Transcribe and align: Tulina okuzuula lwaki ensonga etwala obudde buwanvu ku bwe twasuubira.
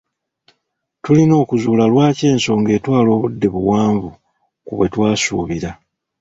Tulina 1.03 1.33
okuzuula 1.43 1.83
lwaki 1.91 2.23
ensonga 2.33 2.69
etwala 2.77 3.09
obudde 3.15 3.47
buwanvu 3.55 4.09
ku 4.65 4.71
bwe 4.77 4.87
twasuubira. 4.93 5.71